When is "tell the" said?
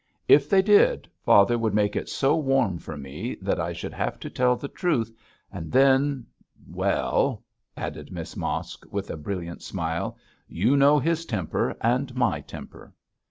4.31-4.67